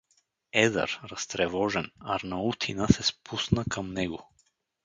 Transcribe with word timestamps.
Едър, 0.53 0.99
разтревожен, 1.03 1.91
Арнаутина 1.99 2.87
се 2.87 3.03
спусна 3.03 3.65
към 3.69 3.93
него. 3.93 4.27